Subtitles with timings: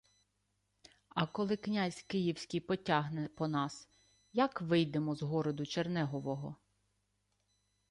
[1.15, 3.89] —А коли князь київський потягне по нас,
[4.33, 6.55] як вийдемо з городу Чернегового?